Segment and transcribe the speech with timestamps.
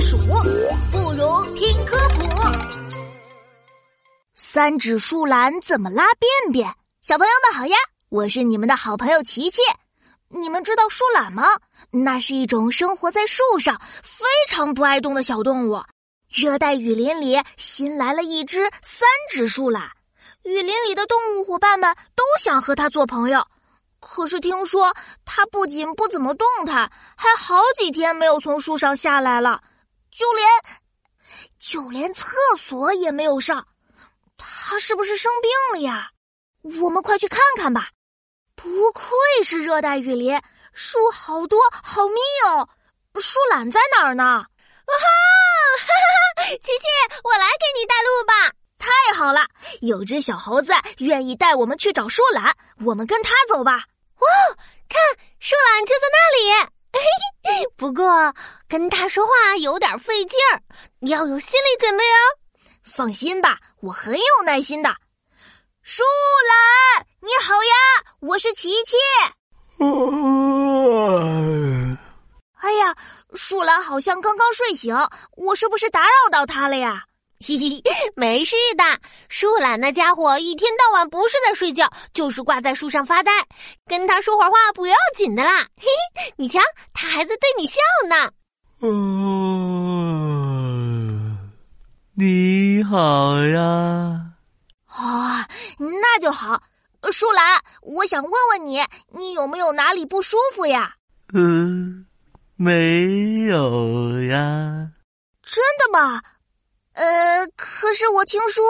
[0.00, 0.16] 鼠，
[0.90, 2.22] 不如听科普。
[4.34, 6.72] 三指树懒怎么拉便便？
[7.02, 7.76] 小朋友们好呀，
[8.08, 9.60] 我是你们的好朋友琪琪。
[10.28, 11.44] 你们知道树懒吗？
[11.90, 15.82] 那是一种生活在树上、非常不爱动的小动物。
[16.28, 19.90] 热带雨林里新来了一只三指树懒，
[20.44, 23.44] 雨林里的动物伙伴们都想和它做朋友。
[24.00, 24.94] 可是听说
[25.24, 29.60] 它不仅不怎么动弹，还好几天没有从树上下来了，
[30.10, 30.46] 就连
[31.58, 33.66] 就连厕所也没有上。
[34.36, 36.10] 他是不是生病了呀？
[36.82, 37.90] 我们快去看看吧。
[38.54, 39.04] 不愧
[39.42, 40.40] 是热带雨林，
[40.72, 42.68] 树好多，好密哦。
[43.20, 44.24] 树懒在哪儿呢？
[44.24, 46.44] 哇哈！
[46.44, 48.52] 琪琪，我来给你带路吧。
[48.78, 49.46] 太好了，
[49.80, 53.84] 有只小猴子愿意带我们去找树懒，我们跟他走吧。
[54.18, 54.28] 哇，
[54.88, 55.00] 看
[55.40, 56.68] 树懒就在那里。
[57.76, 58.34] 不过
[58.68, 60.62] 跟他说话有点费劲儿，
[61.00, 62.18] 你要有心理准备哦。
[62.82, 64.94] 放心吧，我很有耐心的。
[65.82, 66.02] 树
[66.48, 68.96] 懒，你好呀，我是琪琪。
[72.60, 72.94] 哎呀，
[73.34, 74.96] 树懒好像刚刚睡醒，
[75.36, 77.04] 我是不是打扰到他了呀？
[77.46, 77.82] 嘿嘿，
[78.16, 78.82] 没事的。
[79.28, 83.30] 树懒那家伙一天到晚不是在睡觉，就是挂在树上发呆。
[83.86, 85.68] 跟他说会儿话不要紧的啦。
[85.76, 85.86] 嘿
[86.16, 86.58] 嘿，你瞧，
[86.92, 87.76] 他还在对你笑
[88.08, 88.32] 呢。
[88.80, 89.12] 嗯，
[92.14, 94.32] 你好呀。
[94.86, 96.60] 啊，那就好。
[97.12, 98.84] 树懒，我想问问你，
[99.16, 100.96] 你有没有哪里不舒服呀？
[101.32, 102.04] 嗯，
[102.56, 104.90] 没有呀。
[105.44, 106.20] 真的吗？
[106.98, 108.64] 呃，可是我听说，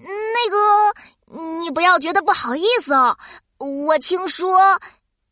[0.00, 3.16] 那个，你不要觉得不好意思哦。
[3.58, 4.80] 我听说，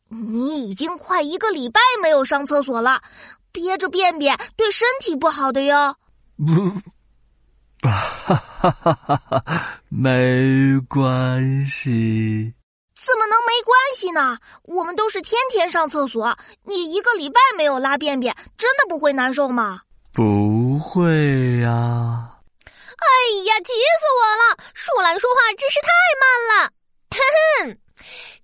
[0.07, 3.01] 你已经快一个礼拜没有上厕所了，
[3.51, 5.97] 憋着便便对身体不好的哟。
[6.37, 12.53] 不，哈哈哈哈哈，没关系。
[12.95, 14.37] 怎么能没关系呢？
[14.63, 19.81] 我们都是天天上厕所，你一个礼拜没有拉便便，真的不会难受吗？
[20.13, 22.23] 不会呀。
[22.26, 22.26] 哎
[23.27, 24.57] 哎呀，急死我了！
[24.73, 25.89] 树懒说话真是太
[26.21, 26.71] 慢了。
[27.11, 27.19] 哼
[27.65, 27.77] 哼，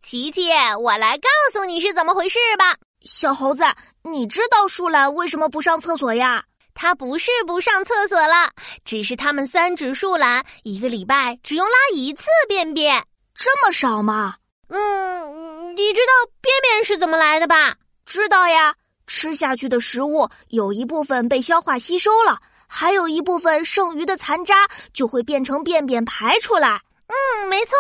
[0.02, 2.76] 琪琪，我来告诉你是怎么回事吧。
[3.06, 3.64] 小猴子，
[4.02, 6.44] 你知道树懒为什么不上厕所呀？
[6.74, 8.52] 它不是不上厕所了，
[8.84, 13.06] 只是它们三指树懒一个礼拜只用拉一次便便，
[13.36, 14.36] 这么少吗？
[14.68, 16.12] 嗯，你知道
[16.42, 17.76] 便便是怎么来的吧？
[18.06, 18.76] 知道呀，
[19.08, 22.42] 吃下去的食物有一部分被消化吸收了。
[22.68, 26.80] 还有一部分剩余的残渣就会变成便便排出来。
[27.08, 27.76] 嗯，没错。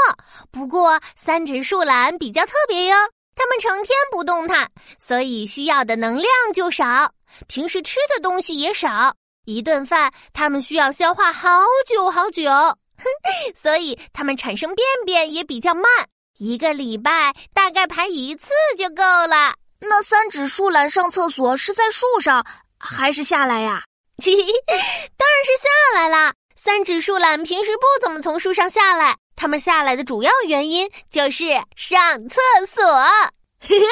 [0.52, 2.96] 不过三指树懒比较特别哟，
[3.36, 7.12] 它们成天不动弹，所以需要的能量就少，
[7.48, 9.14] 平时吃的东西也少。
[9.46, 11.50] 一顿饭它们需要消化好
[11.88, 13.06] 久好久，哼，
[13.56, 15.84] 所以它们产生便便也比较慢，
[16.38, 19.54] 一个礼拜大概排一次就够了。
[19.80, 22.46] 那三指树懒上厕所是在树上
[22.80, 23.84] 还是下来呀？
[24.22, 24.54] 嘿嘿，
[25.18, 26.34] 当然是下来啦！
[26.56, 32.84] 三指树懒平时不怎么从树上下来，它们下来的主要原因就是上厕所。
[33.60, 33.86] 嘿嘿，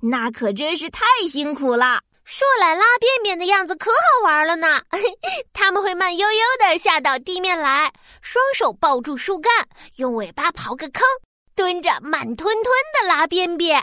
[0.00, 2.00] 那可真是太辛苦了。
[2.24, 4.80] 树懒拉便便的样子可好玩了呢。
[5.52, 9.52] 他们会慢悠悠的下到地面来，双手抱住树干，
[9.96, 11.02] 用尾巴刨个坑，
[11.54, 13.82] 蹲着慢吞吞的拉便便。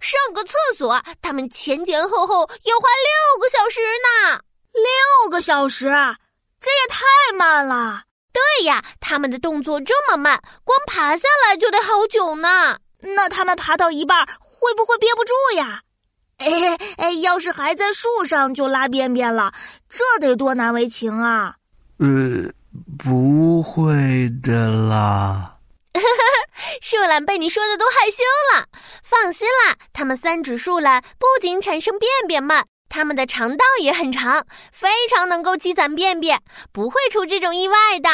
[0.00, 4.40] 上个厕所，他们前前后后要花六个小时呢。
[4.80, 5.86] 六个小时，
[6.60, 8.02] 这也太慢了。
[8.32, 12.78] 对呀，他们的动作这么慢，光爬下来就得好久呢。
[13.00, 15.82] 那他们爬到一半会不会憋不住呀？
[16.38, 19.52] 哎哎，要是还在树上就拉便便了，
[19.88, 21.54] 这得多难为情啊！
[21.98, 22.50] 呃，
[22.98, 25.54] 不会的啦。
[26.80, 28.22] 树懒被你说的都害羞
[28.54, 28.66] 了。
[29.02, 32.64] 放心啦，他们三指树懒不仅产生便便慢。
[32.90, 36.38] 它们的肠道也很长，非常能够积攒便便，
[36.72, 38.10] 不会出这种意外的。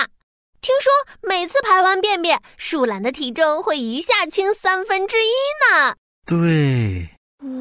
[0.61, 0.93] 听说
[1.23, 5.95] 每次排完便便，树懒的体重会一下轻三分之一呢。
[6.27, 7.09] 对，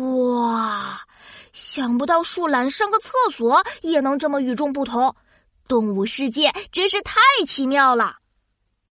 [0.02, 1.00] 哇，
[1.54, 5.16] 想不到树懒上个厕所也能这么与众不同，
[5.68, 8.18] 动物世界真是太奇妙了。